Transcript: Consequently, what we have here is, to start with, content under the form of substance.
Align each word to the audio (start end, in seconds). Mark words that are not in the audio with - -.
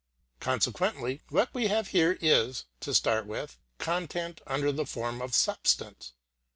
Consequently, 0.39 1.21
what 1.29 1.53
we 1.53 1.67
have 1.67 1.89
here 1.89 2.17
is, 2.21 2.65
to 2.79 2.91
start 2.91 3.27
with, 3.27 3.59
content 3.77 4.41
under 4.47 4.71
the 4.71 4.87
form 4.87 5.21
of 5.21 5.35
substance. 5.35 6.13